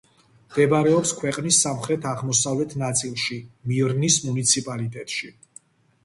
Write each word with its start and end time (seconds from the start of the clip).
მდებარეობს 0.51 1.09
ქვეყნის 1.17 1.57
სამხრეთ-აღმოსავლეთ 1.65 2.73
ნაწილში 2.83 3.37
მირნის 3.73 4.17
მუნიციპალიტეტში. 4.31 5.31